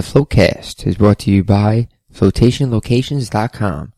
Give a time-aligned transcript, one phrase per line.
[0.00, 3.92] The Floatcast is brought to you by FlotationLocations.com.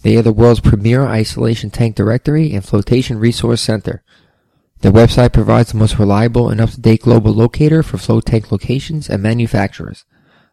[0.00, 4.02] They are the world's premier isolation tank directory and flotation resource center.
[4.80, 9.22] Their website provides the most reliable and up-to-date global locator for float tank locations and
[9.22, 10.06] manufacturers.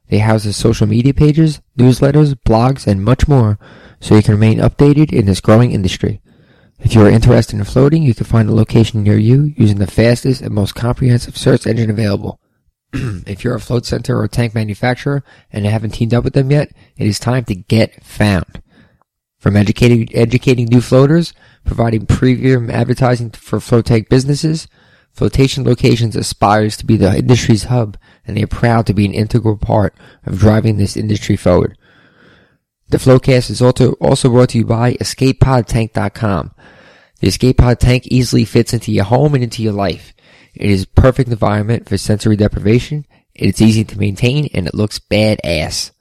[0.10, 3.58] They house the social media pages, newsletters, blogs, and much more
[4.02, 6.20] so you can remain updated in this growing industry.
[6.80, 9.88] If you are interested in floating, you can find a location near you using the
[9.88, 12.38] fastest and most comprehensive search engine available.
[13.28, 16.72] if you're a float center or tank manufacturer and haven't teamed up with them yet,
[16.98, 18.62] it is time to get found.
[19.40, 21.34] From educating, educating new floaters,
[21.66, 24.68] providing premium advertising for float tank businesses,
[25.12, 29.14] Flotation Locations aspires to be the industry's hub and they are proud to be an
[29.14, 31.78] integral part of driving this industry forward.
[32.90, 36.52] The Floatcast is also, also brought to you by EscapePodTank.com.
[37.20, 40.14] The Escape Pod tank easily fits into your home and into your life.
[40.54, 43.06] It is perfect environment for sensory deprivation.
[43.34, 45.92] It's easy to maintain and it looks badass.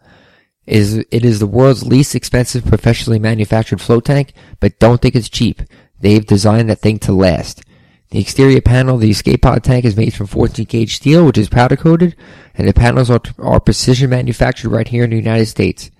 [0.66, 5.16] It is, it is the world's least expensive professionally manufactured float tank, but don't think
[5.16, 5.62] it's cheap.
[6.00, 7.62] They've designed that thing to last.
[8.10, 11.38] The exterior panel of the escape pod tank is made from 14 gauge steel, which
[11.38, 12.14] is powder coated,
[12.54, 15.90] and the panels are, are precision manufactured right here in the United States.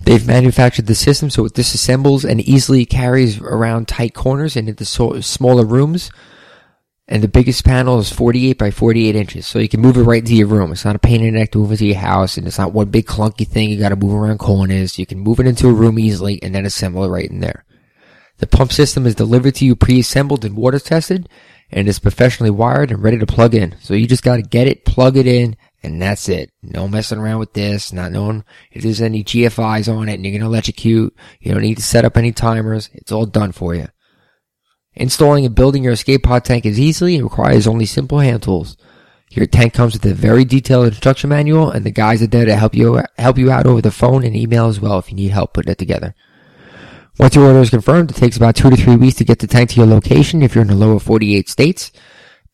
[0.00, 4.84] They've manufactured the system so it disassembles and easily carries around tight corners and into
[4.84, 6.10] so, smaller rooms.
[7.06, 10.22] And the biggest panel is 48 by 48 inches, so you can move it right
[10.22, 10.72] into your room.
[10.72, 12.72] It's not a pain in the neck to move into your house, and it's not
[12.72, 14.98] one big clunky thing you gotta move around corners.
[14.98, 17.66] You can move it into a room easily and then assemble it right in there.
[18.38, 21.28] The pump system is delivered to you pre-assembled and water tested,
[21.70, 23.76] and is professionally wired and ready to plug in.
[23.80, 26.52] So you just gotta get it, plug it in, and that's it.
[26.62, 30.38] No messing around with this, not knowing if there's any GFIs on it and you're
[30.38, 31.14] gonna electrocute.
[31.40, 32.88] You don't need to set up any timers.
[32.94, 33.88] It's all done for you.
[34.96, 38.76] Installing and building your escape pod tank is easy and requires only simple hand tools.
[39.30, 42.54] Your tank comes with a very detailed instruction manual and the guys are there to
[42.54, 45.32] help you, help you out over the phone and email as well if you need
[45.32, 46.14] help putting it together.
[47.18, 49.46] Once your order is confirmed, it takes about two to three weeks to get the
[49.46, 51.90] tank to your location if you're in the lower 48 states.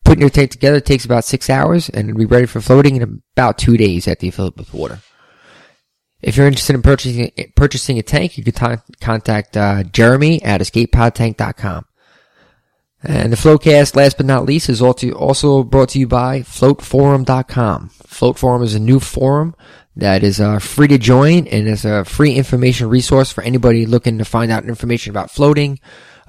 [0.03, 3.21] Putting your tank together takes about six hours and it'll be ready for floating in
[3.35, 4.99] about two days after you fill it with water.
[6.21, 10.61] If you're interested in purchasing purchasing a tank, you can t- contact uh, Jeremy at
[10.61, 11.85] escapepodtank.com.
[13.03, 17.89] And the Floatcast, last but not least, is also brought to you by FloatForum.com.
[17.89, 19.55] FloatForum is a new forum
[19.95, 24.19] that is uh, free to join and is a free information resource for anybody looking
[24.19, 25.79] to find out information about floating,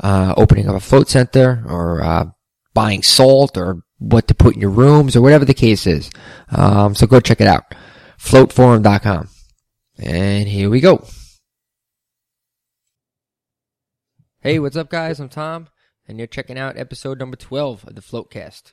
[0.00, 2.24] uh, opening up a float center, or uh,
[2.72, 6.10] buying salt, or what to put in your rooms, or whatever the case is.
[6.50, 7.74] Um, so go check it out.
[8.18, 9.28] FloatForum.com.
[9.98, 11.04] And here we go.
[14.40, 15.20] Hey, what's up, guys?
[15.20, 15.68] I'm Tom
[16.06, 18.72] and you're checking out episode number 12 of the Floatcast.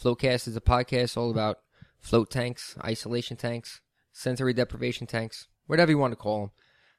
[0.00, 1.58] Floatcast is a podcast all about
[1.98, 3.80] float tanks, isolation tanks,
[4.12, 6.50] sensory deprivation tanks, whatever you want to call them.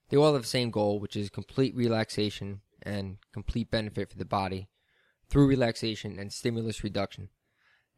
[0.09, 4.25] They all have the same goal, which is complete relaxation and complete benefit for the
[4.25, 4.69] body
[5.29, 7.29] through relaxation and stimulus reduction.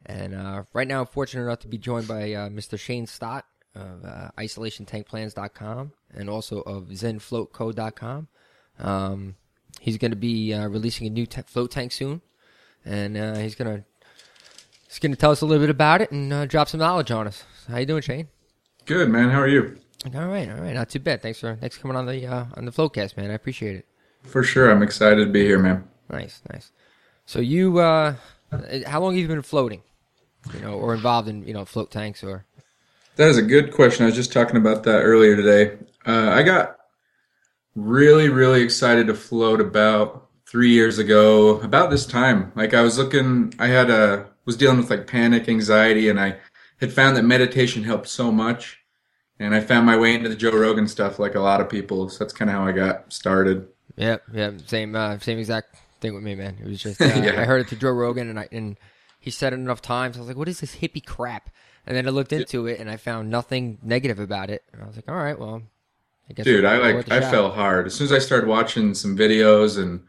[0.05, 2.79] And uh, right now, I'm fortunate enough to be joined by uh, Mr.
[2.79, 8.27] Shane Stott of uh, isolationtankplans.com and also of zenfloatco.com.
[8.79, 9.35] Um,
[9.79, 12.21] He's going to be uh, releasing a new t- float tank soon,
[12.85, 13.83] and uh, he's going to
[14.87, 17.11] he's going to tell us a little bit about it and uh, drop some knowledge
[17.11, 17.43] on us.
[17.67, 18.27] How you doing, Shane?
[18.85, 19.29] Good, man.
[19.29, 19.77] How are you?
[20.05, 20.73] All right, all right.
[20.73, 21.21] Not too bad.
[21.21, 23.31] Thanks for thanks for coming on the uh, on the Floatcast, man.
[23.31, 23.85] I appreciate it.
[24.23, 25.87] For sure, I'm excited to be here, man.
[26.09, 26.71] Nice, nice.
[27.25, 28.15] So you, uh,
[28.87, 29.83] how long have you been floating?
[30.53, 32.45] You know, or involved in you know float tanks or?
[33.17, 34.03] That is a good question.
[34.03, 35.77] I was just talking about that earlier today.
[36.05, 36.78] Uh, I got
[37.75, 42.51] really, really excited to float about three years ago, about this time.
[42.55, 46.37] Like I was looking, I had a, was dealing with like panic, anxiety, and I
[46.79, 48.79] had found that meditation helped so much.
[49.39, 52.09] And I found my way into the Joe Rogan stuff like a lot of people.
[52.09, 53.67] So that's kind of how I got started.
[53.95, 54.23] Yep.
[54.33, 54.51] Yeah.
[54.65, 56.57] Same, uh, same exact thing with me, man.
[56.61, 57.39] It was just, uh, yeah.
[57.39, 58.77] I heard it through Joe Rogan and I, and
[59.19, 60.17] he said it enough times.
[60.17, 61.49] I was like, what is this hippie crap?
[61.85, 64.63] And then I looked into it and I found nothing negative about it.
[64.73, 65.61] And I was like, all right, well,
[66.29, 69.81] I Dude, I like I fell hard as soon as I started watching some videos,
[69.81, 70.01] and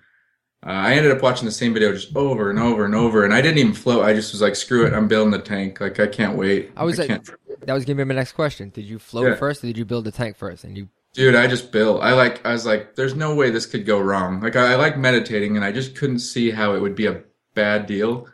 [0.67, 3.25] uh, I ended up watching the same video just over and over and over.
[3.25, 4.05] And I didn't even float.
[4.05, 5.81] I just was like, screw it, I'm building the tank.
[5.81, 6.73] Like I can't wait.
[6.77, 7.25] I was I like,
[7.67, 8.69] that was gonna be my next question.
[8.71, 9.35] Did you float yeah.
[9.37, 10.65] first, or did you build the tank first?
[10.65, 12.03] And you Dude, I just built.
[12.03, 12.45] I like.
[12.47, 15.57] I was like, "There's no way this could go wrong." Like, I, I like meditating,
[15.57, 17.23] and I just couldn't see how it would be a
[17.55, 18.29] bad deal.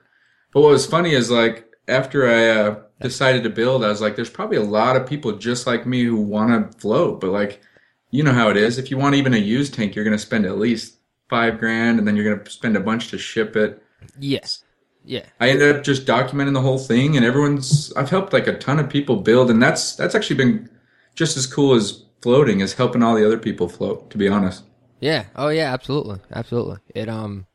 [0.52, 4.14] But what was funny is like after I uh, decided to build, I was like,
[4.14, 7.62] "There's probably a lot of people just like me who want to float, but like
[8.10, 8.78] you know how it is.
[8.78, 10.96] If you want even a used tank, you're going to spend at least
[11.28, 13.82] five grand, and then you're going to spend a bunch to ship it.
[14.18, 14.62] Yes.
[15.04, 15.26] Yeah.
[15.40, 17.92] I ended up just documenting the whole thing, and everyone's.
[17.94, 20.70] I've helped like a ton of people build, and that's that's actually been
[21.14, 24.10] just as cool as floating as helping all the other people float.
[24.10, 24.64] To be honest.
[25.00, 25.26] Yeah.
[25.36, 25.72] Oh yeah.
[25.72, 26.18] Absolutely.
[26.32, 26.78] Absolutely.
[26.94, 27.46] It um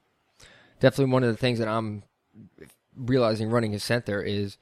[0.80, 2.04] definitely one of the things that I'm
[2.96, 4.58] realizing running a center is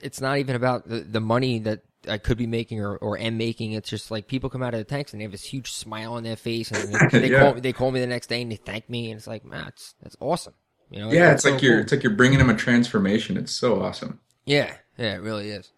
[0.00, 3.36] it's not even about the, the money that I could be making or, or am
[3.36, 3.72] making.
[3.72, 6.14] It's just like people come out of the tanks and they have this huge smile
[6.14, 7.40] on their face and they, they Yeah.
[7.40, 9.44] call me, they call me the next day and they thank me and it's like,
[9.44, 10.54] man, it's, that's awesome.
[10.90, 11.12] You know?
[11.12, 13.36] Yeah, it's so like you're it's like you're bringing them a transformation.
[13.36, 14.20] It's so awesome.
[14.46, 15.70] Yeah, yeah, it really is.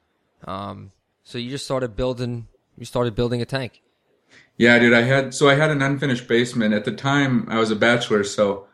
[0.47, 0.93] Um,
[1.25, 2.47] so you just started building,
[2.79, 3.83] you started building a tank.
[4.57, 7.47] Yeah, dude, I had so I had an unfinished basement at the time.
[7.49, 8.67] I was a bachelor, so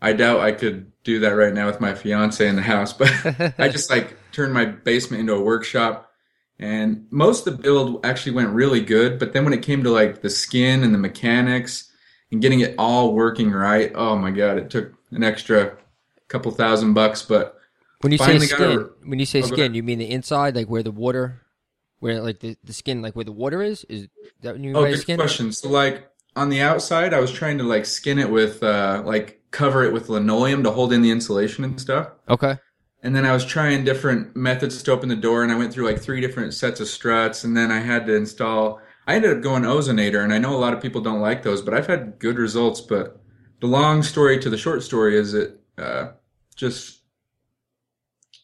[0.00, 2.92] I doubt I could do that right now with my fiance in the house.
[2.92, 3.10] But
[3.58, 6.09] I just like turned my basement into a workshop,
[6.60, 9.18] and most of the build actually went really good.
[9.18, 11.90] But then when it came to like the skin and the mechanics
[12.30, 15.76] and getting it all working right, oh my god, it took an extra
[16.28, 17.22] couple thousand bucks.
[17.22, 17.58] But
[18.02, 20.68] When you say skin, a- when you say Oh, skin, you mean the inside, like
[20.68, 21.40] where the water,
[21.98, 23.84] where like the, the skin, like where the water is?
[23.84, 24.08] Is
[24.42, 25.18] that you Oh, good skin?
[25.18, 25.52] question.
[25.52, 29.40] So, like on the outside, I was trying to like skin it with, uh, like
[29.50, 32.10] cover it with linoleum to hold in the insulation and stuff.
[32.28, 32.58] Okay.
[33.02, 35.86] And then I was trying different methods to open the door, and I went through
[35.86, 38.80] like three different sets of struts, and then I had to install.
[39.06, 41.62] I ended up going ozonator, and I know a lot of people don't like those,
[41.62, 42.80] but I've had good results.
[42.82, 43.18] But
[43.60, 46.08] the long story to the short story is it uh,
[46.56, 47.00] just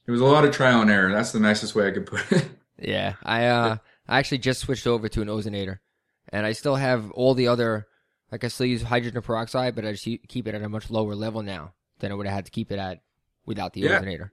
[0.07, 1.13] it was a lot of trial and error.
[1.13, 2.49] That's the nicest way I could put it.
[2.79, 3.77] Yeah, I uh,
[4.07, 5.79] I actually just switched over to an ozonator,
[6.29, 7.87] and I still have all the other,
[8.31, 11.15] like I still use hydrogen peroxide, but I just keep it at a much lower
[11.15, 13.01] level now than I would have had to keep it at
[13.47, 13.99] without the Yeah.
[13.99, 14.31] ozonator.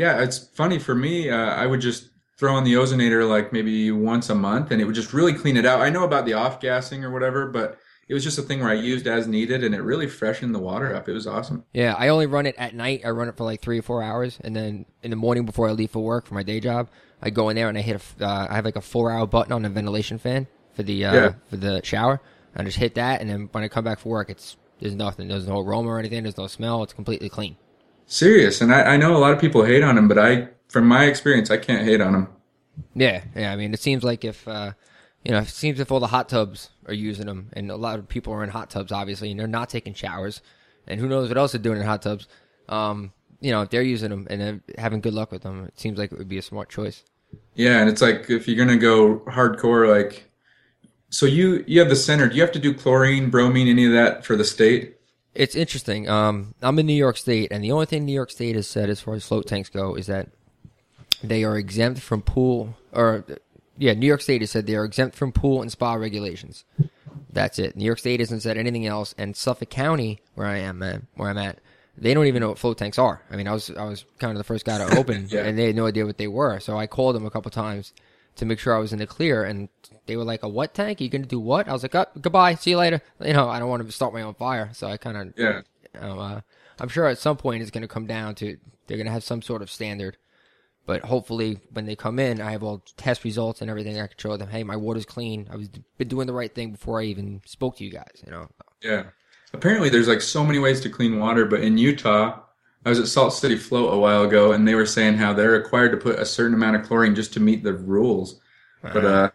[0.00, 1.28] Yeah, it's funny for me.
[1.28, 2.08] Uh, I would just
[2.38, 5.58] throw in the ozonator like maybe once a month, and it would just really clean
[5.58, 5.80] it out.
[5.82, 8.70] I know about the off gassing or whatever, but it was just a thing where
[8.70, 11.06] I used as needed, and it really freshened the water up.
[11.06, 11.64] It was awesome.
[11.74, 13.02] Yeah, I only run it at night.
[13.04, 15.68] I run it for like three or four hours, and then in the morning before
[15.68, 16.88] I leave for work for my day job,
[17.20, 18.24] I go in there and I hit a.
[18.26, 21.14] Uh, I have like a four hour button on the ventilation fan for the uh,
[21.14, 21.32] Yeah.
[21.50, 22.22] for the shower.
[22.56, 25.28] I just hit that, and then when I come back for work, it's there's nothing.
[25.28, 26.22] There's no aroma or anything.
[26.22, 26.82] There's no smell.
[26.84, 27.58] It's completely clean.
[28.10, 30.84] Serious, and I, I know a lot of people hate on him, but I, from
[30.88, 32.28] my experience, I can't hate on him.
[32.92, 33.52] Yeah, yeah.
[33.52, 34.72] I mean, it seems like if uh,
[35.24, 38.00] you know, it seems if all the hot tubs are using them, and a lot
[38.00, 40.42] of people are in hot tubs, obviously, and they're not taking showers,
[40.88, 42.26] and who knows what else they're doing in hot tubs.
[42.68, 45.96] Um, you know, if they're using them and having good luck with them, it seems
[45.96, 47.04] like it would be a smart choice.
[47.54, 50.28] Yeah, and it's like if you're gonna go hardcore, like,
[51.10, 52.28] so you you have the center.
[52.28, 54.96] Do you have to do chlorine, bromine, any of that for the state?
[55.34, 56.08] It's interesting.
[56.08, 58.90] Um, I'm in New York State, and the only thing New York State has said
[58.90, 60.28] as far as float tanks go is that
[61.22, 63.24] they are exempt from pool, or
[63.78, 66.64] yeah, New York State has said they are exempt from pool and spa regulations.
[67.32, 67.76] That's it.
[67.76, 71.30] New York State hasn't said anything else, and Suffolk County, where I am, at, where
[71.30, 71.60] I'm at,
[71.96, 73.22] they don't even know what float tanks are.
[73.30, 75.42] I mean, I was I was kind of the first guy to open, Yeah.
[75.44, 76.58] and they had no idea what they were.
[76.58, 77.92] So I called them a couple times
[78.36, 79.68] to make sure I was in the clear, and
[80.10, 81.00] they were like, "A what tank?
[81.00, 83.32] Are you going to do what?" I was like, oh, "Goodbye, see you later." You
[83.32, 85.60] know, I don't want to start my own fire, so I kind of Yeah,
[85.94, 86.40] you know, uh,
[86.80, 89.22] I'm sure at some point it's going to come down to they're going to have
[89.22, 90.16] some sort of standard.
[90.84, 94.00] But hopefully, when they come in, I have all test results and everything.
[94.00, 95.46] I can show them, hey, my water's clean.
[95.48, 98.22] I was been doing the right thing before I even spoke to you guys.
[98.26, 98.48] You know,
[98.82, 99.04] yeah.
[99.52, 102.40] Apparently, there's like so many ways to clean water, but in Utah,
[102.84, 105.50] I was at Salt City Float a while ago, and they were saying how they're
[105.50, 108.40] required to put a certain amount of chlorine just to meet the rules.
[108.82, 109.30] But uh,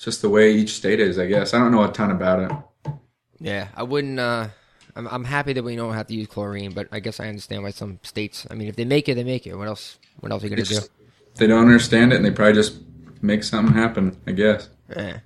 [0.00, 1.52] it's just the way each state is, I guess.
[1.52, 2.92] I don't know a ton about it.
[3.38, 4.18] yeah, I wouldn't.
[4.18, 4.48] Uh,
[4.96, 7.64] I'm I'm happy that we don't have to use chlorine, but I guess I understand
[7.64, 8.46] why some states.
[8.50, 9.54] I mean, if they make it, they make it.
[9.56, 9.98] What else?
[10.20, 10.80] What else are you to do?
[11.34, 12.78] they don't understand it, and they probably just
[13.20, 14.16] make something happen.
[14.26, 14.70] I guess.
[14.88, 15.18] Yeah.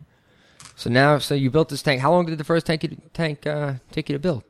[0.75, 2.01] So now, so you built this tank.
[2.01, 4.43] How long did the first tank tank uh, take you to build?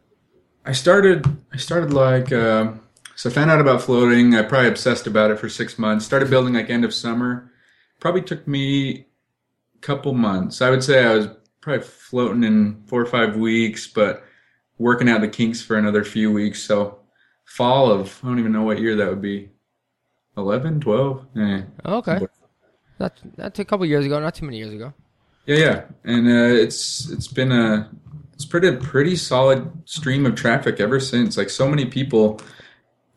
[0.64, 1.26] I started.
[1.52, 2.33] I started like.
[2.33, 2.73] Uh,
[3.14, 4.35] so I found out about floating.
[4.35, 6.07] I probably obsessed about it for six months.
[6.07, 7.52] Started building like end of summer.
[8.00, 9.04] Probably took me
[9.85, 10.62] couple months.
[10.62, 11.29] I would say I was
[11.61, 14.25] probably floating in four or five weeks, but
[14.79, 16.62] working out the kinks for another few weeks.
[16.62, 16.99] So
[17.45, 19.50] fall of I don't even know what year that would be.
[20.37, 21.26] 11, 12?
[21.38, 21.62] Eh.
[21.87, 22.26] Okay.
[22.99, 24.93] That that's a couple years ago, not too many years ago.
[25.47, 27.91] Yeah, yeah, and uh, it's it's been a
[28.33, 31.37] it's pretty pretty solid stream of traffic ever since.
[31.37, 32.41] Like so many people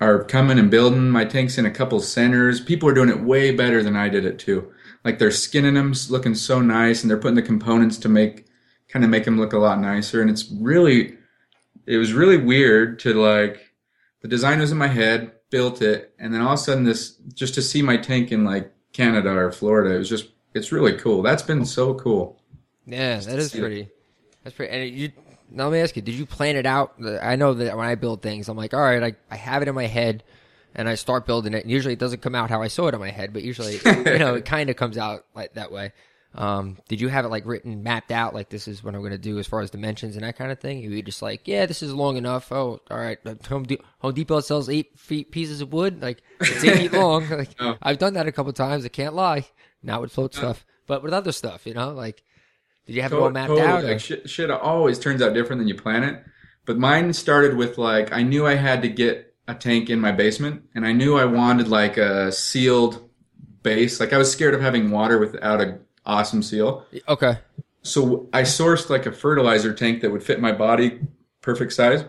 [0.02, 2.60] are coming and building my tanks in a couple centers.
[2.60, 4.72] People are doing it way better than I did it too.
[5.08, 8.46] Like they're skinning them, looking so nice, and they're putting the components to make
[8.90, 10.20] kind of make them look a lot nicer.
[10.20, 11.18] And it's really
[11.86, 13.72] it was really weird to like
[14.22, 17.16] the design was in my head, built it, and then all of a sudden this
[17.34, 20.98] just to see my tank in like Canada or Florida, it was just it's really
[20.98, 21.22] cool.
[21.22, 22.42] That's been so cool.
[22.86, 23.62] Yeah, that is see it.
[23.62, 23.90] pretty.
[24.44, 24.74] That's pretty.
[24.74, 25.12] And you.
[25.50, 26.96] Now let me ask you: Did you plan it out?
[27.22, 29.70] I know that when I build things, I'm like, all right, I, I have it
[29.70, 30.26] in my head,
[30.78, 31.64] and I start building it.
[31.64, 33.74] And usually it doesn't come out how I saw it in my head, but usually,
[33.86, 35.92] you know, it kind of comes out like that way.
[36.36, 39.12] Um, did you have it like written, mapped out, like this is what I'm going
[39.12, 40.80] to do as far as dimensions and that kind of thing?
[40.80, 42.52] You just like, yeah, this is long enough.
[42.52, 43.18] Oh, all right.
[43.48, 46.02] Home, De- Home Depot sells eight feet pieces of wood.
[46.02, 47.28] Like it's eight feet long.
[47.30, 47.76] Like Oh.
[47.82, 48.86] I've done that a couple times.
[48.86, 49.46] I can't lie.
[49.82, 52.22] Not with float stuff, but with other stuff, you know, like
[52.86, 53.84] did you have it all mapped out?
[53.84, 56.24] or- Like shit, shit always turns out different than you plan it.
[56.66, 60.12] But mine started with like I knew I had to get a tank in my
[60.12, 63.10] basement, and I knew I wanted like a sealed
[63.64, 64.00] base.
[64.00, 66.86] Like I was scared of having water without a awesome seal.
[67.08, 67.38] Okay.
[67.84, 71.00] So I sourced like a fertilizer tank that would fit my body,
[71.42, 72.04] perfect size.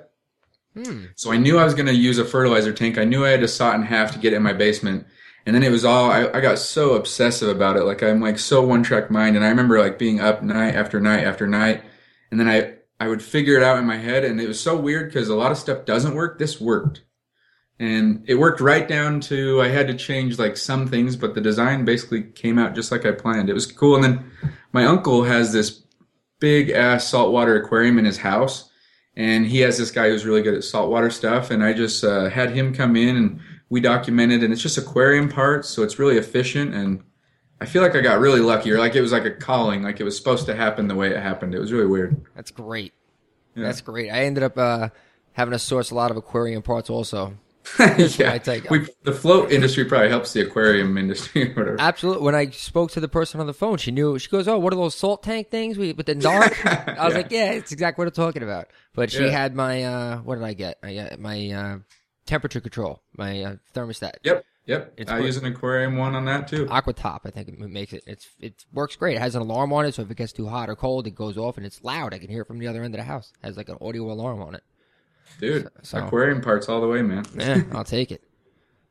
[0.74, 1.06] Hmm.
[1.14, 2.98] So I knew I was going to use a fertilizer tank.
[2.98, 5.06] I knew I had to saw it in half to get it in my basement.
[5.46, 7.84] And then it was all, I, I got so obsessive about it.
[7.84, 9.36] Like I'm like so one track mind.
[9.36, 11.82] And I remember like being up night after night after night.
[12.30, 14.24] And then I, I would figure it out in my head.
[14.24, 16.38] And it was so weird because a lot of stuff doesn't work.
[16.38, 17.02] This worked.
[17.80, 21.40] And it worked right down to, I had to change like some things, but the
[21.40, 23.48] design basically came out just like I planned.
[23.48, 23.94] It was cool.
[23.94, 24.30] And then
[24.72, 25.84] my uncle has this
[26.40, 28.70] big ass saltwater aquarium in his house
[29.16, 32.30] and he has this guy who's really good at saltwater stuff and i just uh,
[32.30, 36.16] had him come in and we documented and it's just aquarium parts so it's really
[36.16, 37.02] efficient and
[37.60, 39.98] i feel like i got really lucky or like it was like a calling like
[39.98, 42.94] it was supposed to happen the way it happened it was really weird That's great.
[43.56, 43.64] Yeah.
[43.64, 44.08] That's great.
[44.10, 44.90] I ended up uh,
[45.32, 47.36] having to source a lot of aquarium parts also.
[47.78, 48.70] I take.
[48.70, 52.22] we, the float industry probably helps the aquarium industry or whatever Absolutely.
[52.24, 54.18] When I spoke to the person on the phone, she knew.
[54.18, 57.14] She goes, "Oh, what are those salt tank things we, with the dark?" I was
[57.14, 57.18] Yeah.
[57.20, 59.30] like, "Yeah, it's exactly what I'm talking about." But she Yeah.
[59.30, 60.78] had my uh, what did I get?
[60.82, 61.78] I got my uh,
[62.26, 65.26] temperature control, my uh, thermostat, yep yep It's i great.
[65.26, 67.20] use an aquarium one on that too Aquatop.
[67.24, 68.02] I think it makes it.
[68.06, 69.16] It's it works great.
[69.16, 71.14] It has an alarm on it, so if it gets too hot or cold, it
[71.14, 72.12] goes off and it's loud.
[72.14, 73.32] I can hear it from the other end of the house.
[73.42, 74.62] It has like an audio alarm on it.
[75.40, 78.22] Dude So- aquarium parts all the way man Yeah, I'll take it.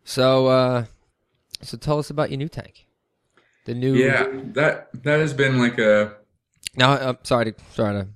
[0.03, 0.85] So, uh,
[1.61, 2.85] so tell us about your new tank.
[3.65, 3.95] The new.
[3.95, 6.13] yeah that that has been like a
[6.77, 8.07] Now, I'm sorry to sorry to.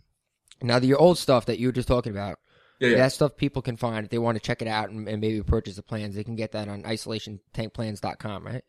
[0.63, 2.38] Now, the, your old stuff that you were just talking about,
[2.80, 2.98] yeah, yeah.
[2.98, 5.42] that stuff people can find if they want to check it out and, and maybe
[5.42, 6.16] purchase the plans.
[6.16, 8.63] They can get that on isolationtankplans.com, right?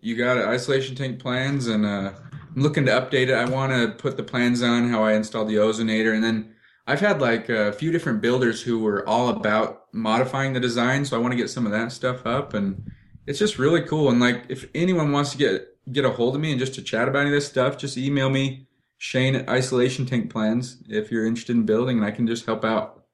[0.00, 0.44] You got it.
[0.46, 2.12] Isolation tank plans, and uh,
[2.54, 3.34] I'm looking to update it.
[3.34, 6.54] I want to put the plans on how I installed the ozonator, and then
[6.88, 11.18] I've had like a few different builders who were all about modifying the design, so
[11.18, 12.90] I want to get some of that stuff up, and
[13.26, 14.08] it's just really cool.
[14.08, 16.82] And like, if anyone wants to get get a hold of me and just to
[16.82, 18.66] chat about any of this stuff, just email me
[18.96, 22.64] Shane at Isolation Tank Plans if you're interested in building, and I can just help
[22.64, 23.04] out.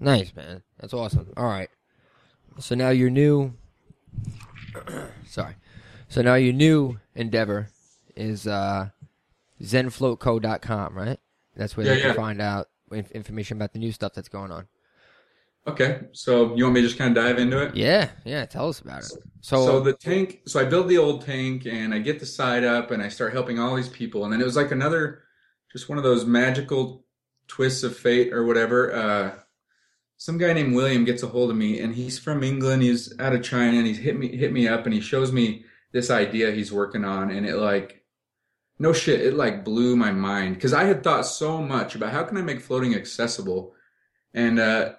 [0.00, 0.62] Nice, man.
[0.80, 1.34] That's awesome.
[1.36, 1.68] All right.
[2.58, 3.52] So now your new.
[5.26, 5.56] sorry.
[6.08, 7.68] So now your new endeavor
[8.16, 8.88] is uh,
[9.60, 11.20] zenfloatco.com, right?
[11.56, 12.14] That's where Yeah, they can yeah.
[12.16, 14.66] find out inf- information about the new stuff that's going on.
[15.68, 17.74] Okay, so you want me to just kind of dive into it?
[17.74, 18.46] Yeah, yeah.
[18.46, 19.10] Tell us about it.
[19.40, 22.62] So, So the tank, so I build the old tank and I get the side
[22.62, 24.22] up and I start helping all these people.
[24.22, 25.24] And then it was like another,
[25.72, 27.04] just one of those magical
[27.48, 28.94] twists of fate or whatever.
[28.94, 29.34] Uh,
[30.18, 32.82] some guy named William gets a hold of me and he's from England.
[32.82, 35.64] He's out of China and he's hit me, hit me up and he shows me
[35.92, 37.30] this idea he's working on.
[37.32, 38.04] And it like,
[38.78, 40.60] no shit, it like blew my mind.
[40.60, 43.74] Cause I had thought so much about how can I make floating accessible?
[44.34, 44.94] And, uh,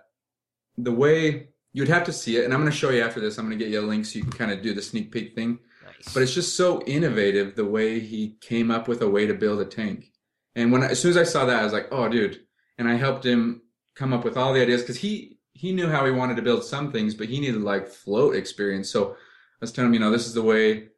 [0.77, 3.37] the way you'd have to see it, and I'm going to show you after this.
[3.37, 5.11] I'm going to get you a link so you can kind of do the sneak
[5.11, 5.59] peek thing.
[5.85, 6.13] nice.
[6.13, 9.59] But it's just so innovative the way he came up with a way to build
[9.59, 10.11] a tank.
[10.55, 12.39] And when I, as soon as I saw that, I was like, "Oh, dude!"
[12.79, 13.61] And I helped him
[13.95, 16.63] come up with all the ideas because he he knew how he wanted to build
[16.63, 18.89] some things, but he needed like float experience.
[18.89, 19.15] So I
[19.61, 20.89] was telling him, you know, this is the way.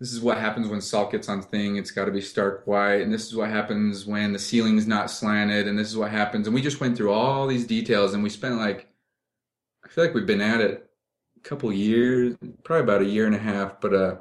[0.00, 1.76] This is what happens when salt gets on thing.
[1.76, 5.10] It's got to be stark white, and this is what happens when the ceiling's not
[5.10, 6.46] slanted, and this is what happens.
[6.46, 8.88] And we just went through all these details, and we spent like,
[9.84, 10.88] I feel like we've been at it
[11.36, 14.16] a couple years, probably about a year and a half, but uh,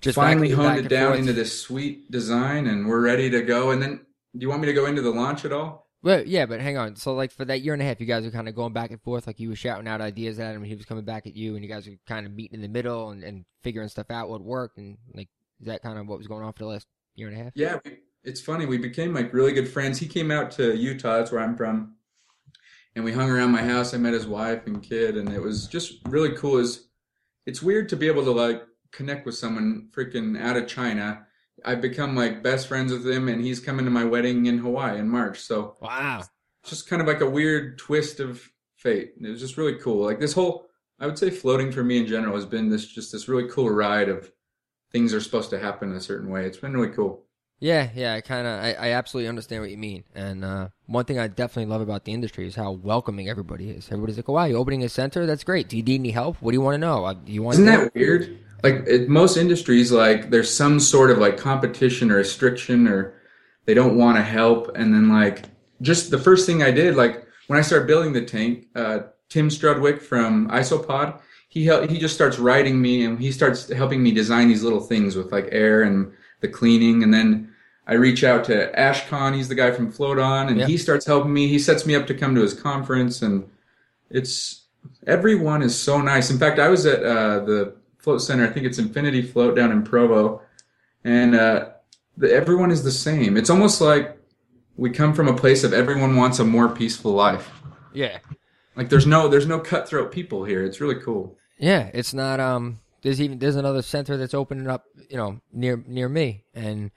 [0.00, 1.18] Just finally back- back honed it down forth.
[1.20, 3.72] into this sweet design, and we're ready to go.
[3.72, 3.96] And then,
[4.34, 5.89] do you want me to go into the launch at all?
[6.02, 6.96] Well, yeah, but hang on.
[6.96, 8.90] So, like, for that year and a half, you guys were kind of going back
[8.90, 9.26] and forth.
[9.26, 11.54] Like, you were shouting out ideas at him, and he was coming back at you,
[11.54, 14.30] and you guys were kind of meeting in the middle and, and figuring stuff out
[14.30, 14.78] what worked.
[14.78, 15.28] And, like,
[15.60, 17.52] is that kind of what was going on for the last year and a half?
[17.54, 17.78] Yeah,
[18.24, 18.66] it's funny.
[18.66, 19.98] We became like really good friends.
[19.98, 21.96] He came out to Utah, that's where I'm from,
[22.94, 23.94] and we hung around my house.
[23.94, 26.58] I met his wife and kid, and it was just really cool.
[26.58, 26.88] Is
[27.46, 31.26] it's weird to be able to like connect with someone freaking out of China.
[31.64, 34.98] I've become like best friends with him, and he's coming to my wedding in Hawaii
[34.98, 35.40] in March.
[35.40, 36.22] So Wow.
[36.64, 38.42] just kind of like a weird twist of
[38.76, 39.12] fate.
[39.20, 40.04] It was just really cool.
[40.04, 40.66] Like this whole,
[40.98, 43.70] I would say, floating for me in general has been this just this really cool
[43.70, 44.30] ride of
[44.92, 46.44] things are supposed to happen a certain way.
[46.46, 47.24] It's been really cool.
[47.62, 50.04] Yeah, yeah, I kind of, I, I absolutely understand what you mean.
[50.14, 53.84] And uh, one thing I definitely love about the industry is how welcoming everybody is.
[53.88, 55.26] Everybody's like, "Oh wow, you're opening a center?
[55.26, 55.68] That's great.
[55.68, 56.38] Do you need any help?
[56.40, 57.04] What do you want to know?
[57.04, 58.38] Uh, Do you want?" Isn't to that weird?
[58.62, 63.14] Like in most industries, like there's some sort of like competition or restriction, or
[63.64, 64.76] they don't want to help.
[64.76, 65.44] And then like
[65.82, 69.48] just the first thing I did, like when I started building the tank, uh, Tim
[69.48, 74.48] Strudwick from Isopod, he he just starts writing me and he starts helping me design
[74.48, 77.52] these little things with like air and the cleaning, and then
[77.86, 79.34] I reach out to Ashkan.
[79.34, 80.68] He's the guy from Float On, and Yep.
[80.68, 81.48] he starts helping me.
[81.48, 83.48] He sets me up to come to his conference, and
[84.10, 84.64] it's
[85.06, 86.30] everyone is so nice.
[86.30, 88.46] In fact, I was at uh, the float center.
[88.46, 90.42] I think it's Infinity Float down in Provo,
[91.04, 91.70] and uh,
[92.16, 93.36] the, everyone is the same.
[93.36, 94.16] It's almost like
[94.76, 97.50] we come from a place of everyone wants a more peaceful life.
[97.92, 98.18] Yeah,
[98.76, 100.64] Like there's no there's no cutthroat people here.
[100.64, 101.36] It's really cool.
[101.58, 101.90] yeah.
[101.92, 102.38] It's not.
[102.40, 106.90] Um, there's even there's another center that's opening up, you know, near near me, and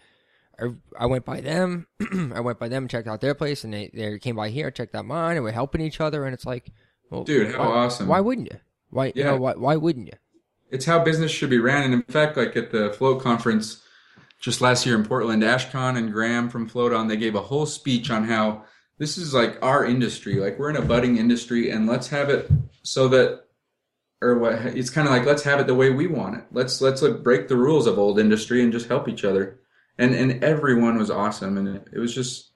[0.60, 0.67] I,
[1.00, 1.88] I went by them.
[2.36, 4.69] I went by them and checked out their place, and they they came by here,
[4.69, 6.25] checked out mine, and we're helping each other.
[6.25, 6.69] And it's like,
[7.10, 8.07] well, Dude, how why, awesome.
[8.07, 8.60] Why wouldn't you?
[8.89, 9.31] Why you Yeah.
[9.31, 10.13] know why why wouldn't you?
[10.74, 11.84] It's how business should be ran.
[11.84, 13.84] And in fact, like at the Float conference
[14.39, 17.68] just last year in Portland, Ashkan and Graham from Float On, they gave a whole
[17.68, 18.65] speech on how
[18.98, 20.36] this is like our industry.
[20.36, 22.50] Like we're in a budding industry, and let's have it
[22.82, 23.46] so that,
[24.22, 24.53] or what?
[24.53, 26.46] It's kind of like let's have it the way we want it.
[26.51, 29.60] Let's let's like break the rules of old industry and just help each other.
[29.98, 32.52] And and everyone was awesome, and it, it was just.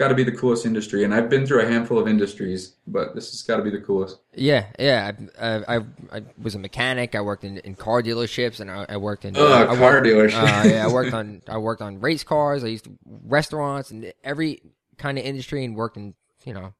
[0.00, 3.14] Got to be the coolest industry, and I've been through a handful of industries, but
[3.14, 4.16] this has got to be the coolest.
[4.34, 5.12] Yeah, yeah.
[5.38, 5.80] I, I,
[6.10, 7.14] I, was a mechanic.
[7.14, 10.06] I worked in, in car dealerships, and I, I worked in Ugh, I car worked,
[10.06, 10.64] dealership.
[10.64, 12.64] uh, yeah, I worked on I worked on race cars.
[12.64, 14.62] I used to, restaurants and every
[14.96, 16.14] kind of industry, and worked in
[16.46, 16.72] you know,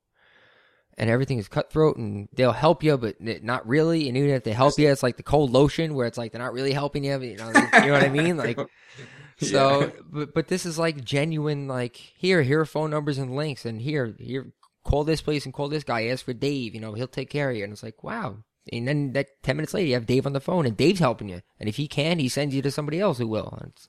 [0.96, 4.08] and everything is cutthroat, and they'll help you, but not really.
[4.08, 6.40] And even if they help you, it's like the cold lotion, where it's like they're
[6.40, 7.18] not really helping you.
[7.18, 8.38] But, you know, you know what I mean?
[8.38, 8.58] Like,
[9.46, 9.90] so, Yeah.
[10.10, 11.66] but but this is like genuine.
[11.68, 14.52] Like here, here are phone numbers and links, and here, here,
[14.84, 16.06] call this place and call this guy.
[16.06, 16.74] Ask for Dave.
[16.74, 17.64] You know, he'll take care of you.
[17.64, 18.38] And it's like, wow.
[18.72, 21.28] And then that ten minutes later, you have Dave on the phone, and Dave's helping
[21.28, 21.40] you.
[21.58, 23.58] And if he can, he sends you to somebody else who will.
[23.60, 23.88] And It's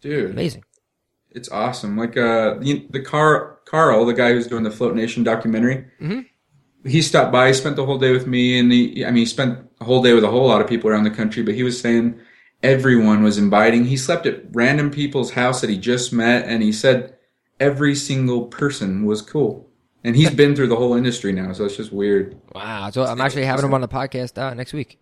[0.00, 0.30] dude.
[0.30, 0.64] amazing.
[1.30, 1.98] It's awesome.
[1.98, 6.24] Like uh, the, the car Carl, the guy who's doing the Float Nation documentary, Mhm.
[6.84, 7.48] he stopped by.
[7.48, 10.02] He spent the whole day with me, and he, I mean, he spent a whole
[10.02, 11.42] day with a whole lot of people around the country.
[11.42, 12.18] But he was saying
[12.62, 13.84] everyone was inviting.
[13.86, 17.16] He slept at random people's house that he just met, and he said
[17.60, 19.68] every single person was cool.
[20.04, 22.40] And he's been through the whole industry now, so it's just weird.
[22.54, 22.90] Wow.
[22.90, 25.00] So I'm actually having him on the podcast uh, next week.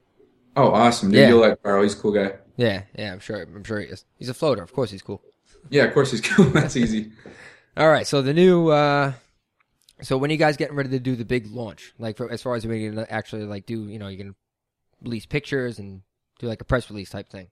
[0.56, 1.20] Oh, awesome, dude!
[1.20, 1.28] Yeah.
[1.28, 1.82] You'll like Carl.
[1.82, 2.34] He's a cool guy.
[2.56, 3.12] Yeah, yeah.
[3.12, 3.42] I'm sure.
[3.42, 4.04] I'm sure he is.
[4.16, 4.62] He's a floater.
[4.62, 5.20] Of course, he's cool.
[5.68, 6.46] Yeah, of course he's cool.
[6.46, 7.12] That's easy.
[7.76, 8.06] All right.
[8.06, 8.68] So the new.
[8.68, 9.12] uh
[10.00, 12.54] So when you guys getting ready to do the big launch, like for, as far
[12.54, 14.36] as we gonna actually like do, you know, you can
[15.02, 16.02] release pictures and
[16.38, 17.48] do like a press release type thing.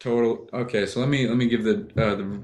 [0.00, 0.48] Total.
[0.52, 2.42] Okay, so let me let me give the uh, the,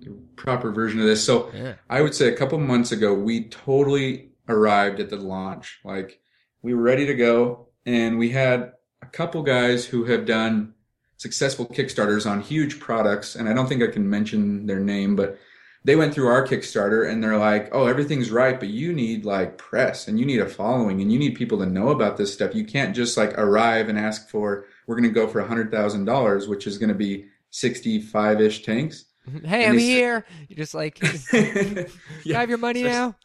[0.00, 1.24] the proper version of this.
[1.24, 1.74] So Yeah.
[1.90, 5.80] I would say a couple months ago, we totally arrived at the launch.
[5.84, 6.20] Like
[6.62, 10.74] we were ready to go, and we had a couple guys who have done
[11.16, 15.38] successful Kickstarters on huge products, and I don't think I can mention their name, but
[15.84, 19.58] they went through our Kickstarter and they're like, "Oh, everything's right, but you need like
[19.58, 22.54] press and you need a following and you need people to know about this stuff.
[22.54, 25.70] You can't just like arrive and ask for we're going to go for a hundred
[25.70, 29.46] thousand dollars, which is going to be sixty-five ish tanks." Mm-hmm.
[29.46, 30.26] Hey, And I'm they said- here.
[30.48, 31.86] You're just like, can
[32.26, 33.16] I have your money So- now?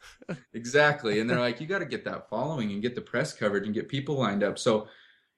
[0.54, 1.20] Exactly.
[1.20, 3.74] And they're like, you got to get that following and get the press coverage and
[3.74, 4.60] get people lined up.
[4.60, 4.88] So,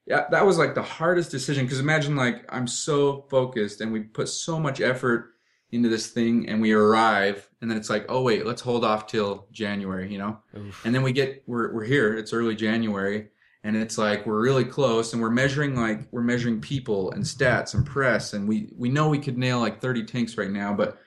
[0.05, 1.65] yeah, that was like the hardest decision.
[1.65, 5.31] Because imagine, like, I'm so focused and we put so much effort
[5.71, 9.05] into this thing and we arrive and then it's like, oh, wait, let's hold off
[9.07, 10.39] till January, you know?
[10.57, 10.83] Oof.
[10.85, 13.29] And then we get, we're, we're here, it's early January.
[13.63, 17.73] And it's like we're really close, and we're measuring like we're measuring people and stats
[17.73, 20.97] and press, and we we know we could nail like 30 tanks right now, but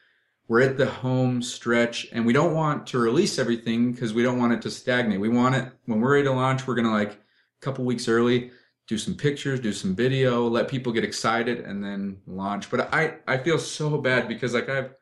[0.48, 4.38] we're at the home stretch and we don't want to release everything because we don't
[4.38, 5.18] want it to stagnate.
[5.18, 8.50] We want it when we're ready to launch, we're gonna like a couple weeks early,
[8.86, 12.70] do some pictures, do some video, let people get excited and then launch.
[12.70, 14.94] But I, I feel so bad because like I have a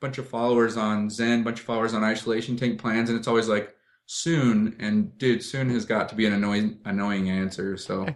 [0.00, 3.28] bunch of followers on Zen, a bunch of followers on isolation tank plans, and it's
[3.28, 3.75] always like
[4.06, 7.76] soon and dude, soon has got to be an annoying annoying answer.
[7.76, 8.06] So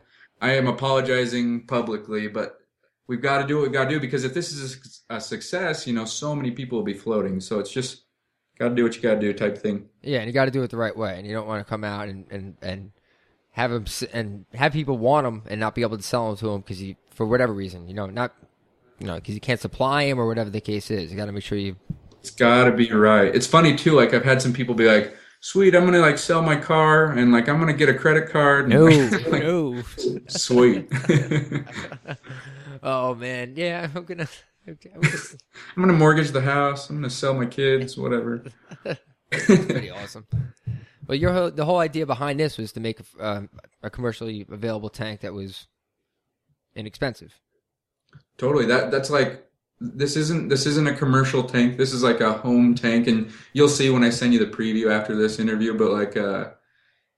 [0.40, 2.59] I am apologizing publicly, but
[3.07, 5.20] we've got to do what we've got to do because if this is a, a
[5.20, 7.40] success, you know, so many people will be floating.
[7.40, 8.05] So it's just
[8.59, 9.88] got to do what you got to do type thing.
[10.03, 11.68] Yeah, and you got to do it the right way, and you don't want to
[11.68, 12.92] come out and and and
[13.53, 16.46] have them and have people want them and not be able to sell them to
[16.46, 18.33] them because you for whatever reason, you know, not
[19.00, 21.11] you know because you can't supply them or whatever the case is.
[21.11, 21.76] You got to make sure you.
[22.20, 23.35] It's got to be right.
[23.35, 23.92] It's funny too.
[23.92, 27.33] Like I've had some people be like, "Sweet, I'm gonna like sell my car and
[27.33, 28.85] like I'm gonna get a credit card." And, No,
[29.31, 29.83] like, no.
[30.29, 30.88] Sweet.
[32.83, 34.29] oh man, yeah, I'm gonna
[34.66, 34.76] I'm
[35.76, 36.90] gonna mortgage the house.
[36.90, 38.44] I'm gonna sell my kids, whatever.
[39.31, 40.26] Pretty awesome.
[41.07, 43.42] Well, your whole, the whole idea behind this was to make a, uh,
[43.83, 45.66] a commercially available tank that was
[46.74, 47.40] inexpensive.
[48.38, 48.66] Totally.
[48.66, 49.50] That that's like
[49.81, 51.79] this isn't this isn't a commercial tank.
[51.79, 54.93] This is like a home tank, and you'll see when I send you the preview
[54.93, 55.77] after this interview.
[55.77, 56.51] But like, uh,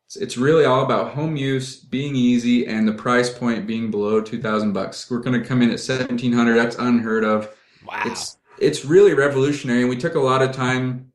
[0.07, 4.20] it's, it's really all about home use, being easy, and the price point being below
[4.20, 5.11] two thousand bucks.
[5.11, 6.57] We're going to come in at seventeen hundred.
[6.57, 7.55] That's unheard of.
[7.85, 8.03] Wow.
[8.07, 11.12] It's it's really revolutionary, and we took a lot of time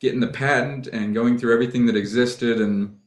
[0.00, 2.98] getting the patent and going through everything that existed and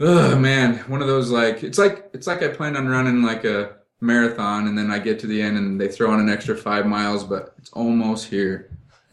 [0.00, 3.44] oh man one of those like it's like it's like i planned on running like
[3.44, 6.56] a marathon and then i get to the end and they throw on an extra
[6.56, 8.70] five miles but it's almost here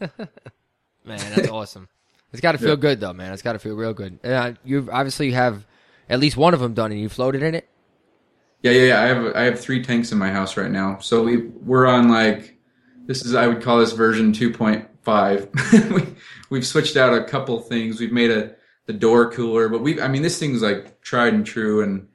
[1.04, 1.88] Man, that's awesome.
[2.32, 2.76] It's got to feel Yeah.
[2.76, 3.32] good though, man.
[3.32, 4.18] It's got to feel real good.
[4.24, 5.66] Uh, you obviously have
[6.08, 7.68] at least one of them done, and you floated in it.
[8.62, 11.22] yeah yeah yeah i have i have three tanks in my house right now so
[11.24, 12.56] we we're on like
[13.06, 16.14] this is i would call this version 2.5 we,
[16.50, 18.54] we've switched out a couple things we've made a
[18.86, 22.06] the door cooler but we i mean this thing's like tried and true and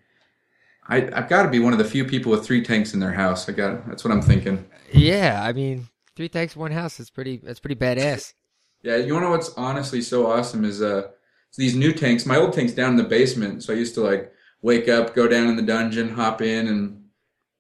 [0.90, 3.12] I, I've got to be one of the few people with three tanks in their
[3.12, 3.50] house.
[3.50, 4.66] I got that's what I'm thinking.
[4.92, 7.00] Yeah, I mean, three tanks, one house.
[7.00, 7.38] It's pretty.
[7.38, 8.34] That's pretty badass.
[8.84, 11.08] Yeah, you know what's honestly so awesome is uh
[11.58, 12.28] these new tanks.
[12.28, 15.28] My old tank's down in the basement, so I used to like wake up, go
[15.28, 17.04] down in the dungeon, hop in, and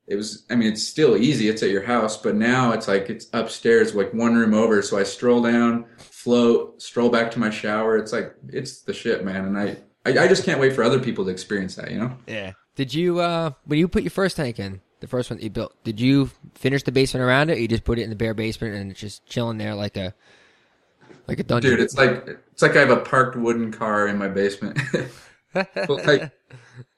[0.05, 0.45] it was.
[0.49, 1.49] I mean, it's still easy.
[1.49, 4.81] It's at your house, but now it's like it's upstairs, like one room over.
[4.83, 7.97] So I stroll down, float, stroll back to my shower.
[7.97, 9.45] It's like it's the shit, man.
[9.45, 11.89] And I I, I just can't wait for other people to experience that.
[11.89, 12.17] You know.
[12.27, 12.53] Yeah.
[12.77, 15.49] Did you uh when you put your first tank in, the first one that you
[15.49, 17.57] built, did you finish the basement around it?
[17.57, 19.97] Or you just put it in the bare basement and it's just chilling there like
[19.97, 20.13] a
[21.27, 21.71] like a dungeon.
[21.71, 24.79] Dude, it's like it's like I have a parked wooden car in my basement.
[25.89, 26.31] Like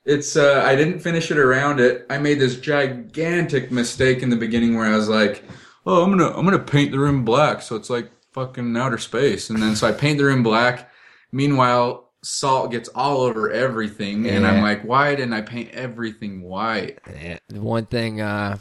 [0.03, 2.05] it's uh I didn't finish it around it.
[2.09, 5.45] I made this gigantic mistake in the beginning where I was like,
[5.85, 8.75] "Oh, I'm going to I'm going to paint the room black so it's like fucking
[8.75, 10.91] outer space." And then so I paint the room black.
[11.31, 16.99] Meanwhile, salt gets all over everything and I'm like, "Why didn't I paint everything white?"
[17.21, 18.57] Yeah, the one thing uh,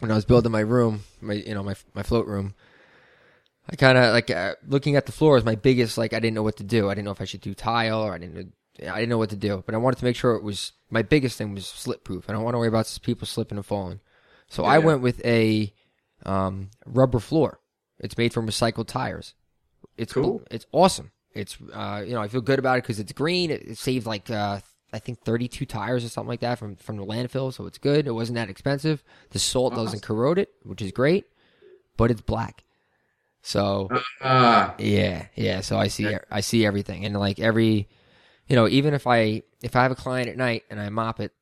[0.00, 2.54] when I was building my room, my you know my my float room,
[3.68, 6.34] I kind of like uh, looking at the floor was my biggest like I didn't
[6.34, 6.88] know what to do.
[6.88, 9.30] I didn't know if I should do tile or I didn't I didn't know what
[9.30, 9.62] to do.
[9.64, 12.28] But I wanted to make sure it was my biggest thing was slip proof.
[12.28, 14.00] I don't want to worry about people slipping and falling.
[14.48, 15.74] So I went with a
[16.24, 17.60] um, rubber floor.
[17.98, 19.34] It's made from recycled tires.
[19.96, 20.42] It's Cool.
[20.50, 21.10] It's awesome.
[21.38, 23.50] It's uh, you know I feel good about it because it's green.
[23.50, 24.60] It, it saved like uh,
[24.92, 28.06] I think 32 tires or something like that from from the landfill, so it's good.
[28.06, 29.02] It wasn't that expensive.
[29.30, 31.26] The salt doesn't corrode it, which is great,
[31.96, 32.64] but it's black.
[33.42, 33.88] So
[34.20, 35.60] Ah, yeah, yeah.
[35.60, 37.88] So I see I see everything, and like every,
[38.48, 41.20] you know, even if I if I have a client at night and I mop
[41.20, 41.32] it,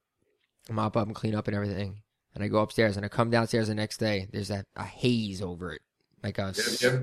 [0.71, 2.03] mop up and clean up and everything,
[2.35, 5.41] and I go upstairs and I come downstairs the next day, there's a, a haze
[5.41, 5.81] over it,
[6.23, 6.53] like a.
[6.57, 7.03] yep, yep.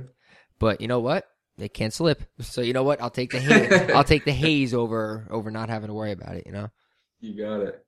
[0.59, 1.27] But you know what?
[1.57, 2.23] They can't slip.
[2.41, 3.01] So you know what?
[3.01, 3.91] I'll take the haze.
[3.91, 6.45] I'll take the haze over over not having to worry about it.
[6.45, 6.69] You know.
[7.19, 7.85] You got it.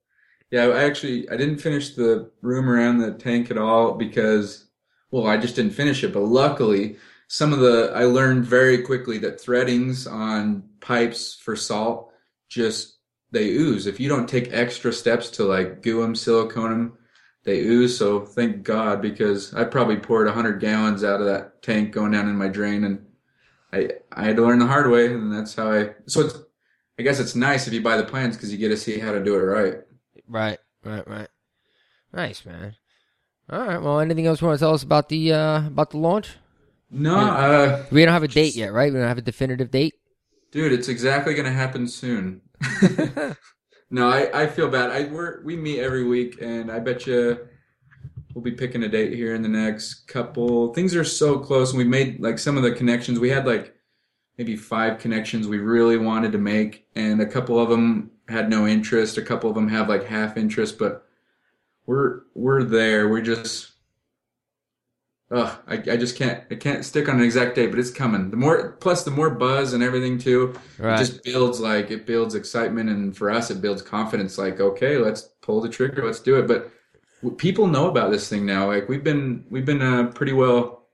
[0.51, 4.67] Yeah, I actually I didn't finish the room around the tank at all because
[5.11, 6.97] well, I just didn't finish it, but luckily
[7.27, 12.11] some of the I learned very quickly that threadings on pipes for salt
[12.47, 12.97] just
[13.31, 13.87] they ooze.
[13.87, 16.97] If you don't take extra steps to like goo them, silicone them,
[17.43, 17.97] they ooze.
[17.97, 22.29] So thank God because I probably poured 100 gallons out of that tank going down
[22.29, 23.04] in my drain and
[23.73, 26.37] I I had to learn the hard way and that's how I so it's
[26.99, 29.11] I guess it's nice if you buy the plans because you get to see how
[29.11, 29.75] to do it right.
[30.27, 30.59] Right.
[30.83, 31.07] Right.
[31.07, 31.27] Right.
[32.13, 32.75] Nice man.
[33.49, 33.81] All right.
[33.81, 36.37] Well, anything else you want to tell us about the uh about the launch?
[36.91, 38.93] No, uh, We don't have a date yet, right?
[38.93, 39.95] We don't have a definitive date.
[40.51, 42.41] dude, it's exactly gonna happen soon.
[43.89, 44.91] no, I, I feel bad.
[44.91, 47.47] I we're, we meet every week, and I bet you
[48.35, 50.73] we'll be picking a date here in the next couple.
[50.73, 53.17] Things are so close, and we made like some of the connections.
[53.17, 53.73] We had like
[54.37, 58.67] maybe five connections we really wanted to make, and a couple of them had no
[58.67, 59.17] interest.
[59.17, 61.07] A couple of them have like half interest, but
[61.87, 63.07] we're we're there.
[63.09, 63.71] We're just.
[65.31, 68.29] Ugh, I, I just can't I can't stick on an exact date, but it's coming.
[68.29, 70.93] The more plus the more buzz and everything too, Right.
[70.95, 74.37] it just builds like it builds excitement, and for us it builds confidence.
[74.37, 76.47] Like okay, let's pull the trigger, let's do it.
[76.47, 76.71] But
[77.31, 78.67] people know about this thing now.
[78.67, 80.87] Like we've been we've been uh, pretty well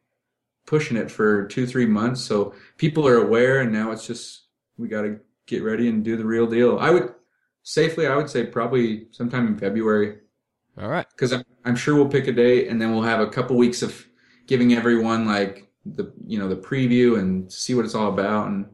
[0.65, 4.45] pushing it for two three months, so people are aware, and now it's just
[4.77, 6.79] we got to get ready and do the real deal.
[6.79, 7.13] I would
[7.63, 10.17] safely, I would say probably sometime in February
[10.77, 11.05] All right.
[11.09, 13.81] because I'm, I'm sure we'll pick a date and then we'll have a couple weeks
[13.81, 14.05] of
[14.47, 18.67] giving everyone like the you know the preview and see what it's all about and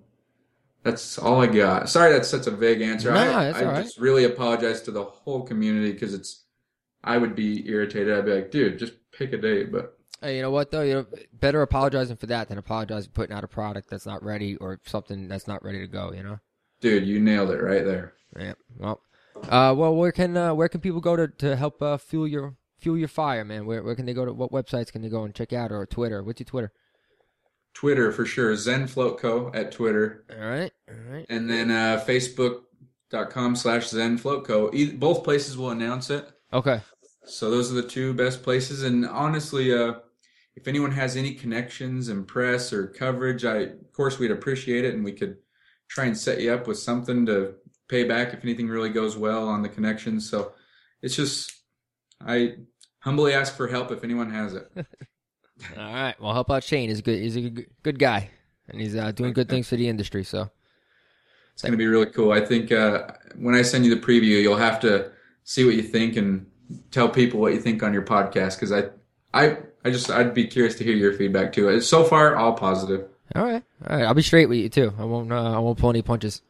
[0.84, 1.90] that's all I got.
[1.90, 3.12] Sorry, that's such a vague answer.
[3.12, 3.84] No, I, I right.
[3.84, 6.46] just really apologize to the whole community because it's
[7.08, 8.18] I would be irritated.
[8.18, 9.72] I'd be like, dude, just pick a date.
[9.72, 10.82] But Hey, you know what though?
[10.82, 14.24] You know, better apologizing for that than apologizing for putting out a product that's not
[14.24, 16.12] ready or something that's not ready to go.
[16.12, 16.40] You know.
[16.82, 18.14] Dude, you nailed it right there.
[18.38, 18.54] Yeah.
[18.78, 19.02] Well,
[19.44, 22.56] uh, well, where can uh, where can people go to, to help uh, fuel your
[22.80, 23.66] fuel your fire, man?
[23.66, 24.34] Where where can they go to?
[24.34, 26.24] What websites can they go and check out or Twitter?
[26.24, 26.72] What's your Twitter?
[27.74, 28.56] Twitter for sure.
[28.56, 29.52] Zen Float Co.
[29.54, 30.26] at Twitter.
[30.32, 30.72] All right.
[30.90, 31.28] All right.
[31.30, 34.72] And then uh, Facebook.com slash Zen Float Co.
[34.74, 36.28] E- both places will announce it.
[36.52, 36.82] Okay.
[37.28, 38.84] So those are the two best places.
[38.84, 39.96] And honestly, uh,
[40.56, 44.96] if anyone has any connections and press or coverage, I of course we'd appreciate it,
[44.96, 45.38] and we could
[45.88, 47.56] try and set you up with something to
[47.88, 50.30] pay back if anything really goes well on the connections.
[50.30, 50.54] So
[51.02, 51.54] it's just
[52.26, 52.56] I
[53.00, 54.72] humbly ask for help if anyone has it.
[55.78, 56.16] All right.
[56.20, 56.90] Well, help out Shane.
[56.90, 57.20] He's a good.
[57.20, 58.30] He's a good, good guy,
[58.70, 60.24] and he's uh, doing good things for the industry.
[60.24, 60.50] So
[61.54, 62.32] it's going to be really cool.
[62.32, 65.12] I think uh, when I send you the preview, you'll have to
[65.44, 66.46] see what you think and
[66.92, 68.90] tell people what you think on your podcast because I,
[69.34, 71.80] I, I just I'd be curious to hear your feedback too.
[71.82, 73.08] So far, all positive.
[73.36, 74.06] All right, all right.
[74.06, 74.94] I'll be straight with you too.
[74.98, 75.32] I won't.
[75.32, 76.42] Uh, I won't pull any punches.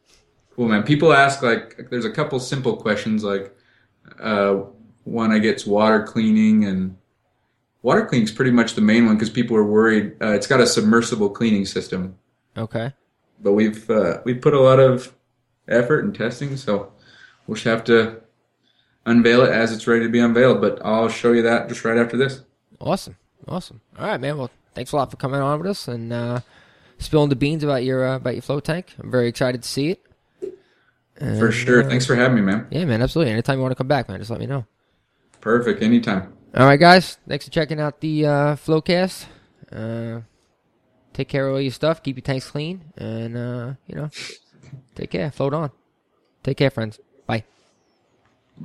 [0.54, 0.82] Cool, man.
[0.82, 3.56] People ask like, there's a couple simple questions like,
[4.20, 4.62] uh,
[5.04, 6.96] one I get's water cleaning and
[7.82, 10.16] water cleaning is pretty much the main one because people are worried.
[10.20, 12.18] Uh, it's got a submersible cleaning system.
[12.56, 12.92] Okay.
[13.40, 15.14] But we've uh, we've put a lot of
[15.68, 16.92] effort and testing, so
[17.46, 18.20] we'll just have to
[19.08, 20.60] unveil it as it's ready to be unveiled.
[20.60, 22.42] But I'll show you that just right after this.
[22.80, 23.16] Awesome,
[23.46, 23.80] awesome.
[23.98, 24.38] All right, man.
[24.38, 26.40] Well, thanks a lot for coming on with us and uh,
[26.98, 28.94] spilling the beans about your uh, about your float tank.
[28.98, 30.04] I'm very excited to see it.
[31.20, 31.82] And, for sure.
[31.82, 32.66] Thanks for having me, man.
[32.70, 33.02] Yeah, man.
[33.02, 33.32] Absolutely.
[33.32, 34.64] Anytime you want to come back, man, just let me know.
[35.40, 35.82] Perfect.
[35.82, 36.32] Anytime.
[36.54, 37.18] All right, guys.
[37.28, 39.26] Thanks for checking out the uh, Floatcast.
[39.70, 40.20] Uh,
[41.12, 42.02] take care of all your stuff.
[42.02, 44.10] Keep your tanks clean, and uh, you know,
[44.94, 45.30] take care.
[45.30, 45.70] Float on.
[46.42, 47.00] Take care, friends.
[47.26, 47.44] Bye.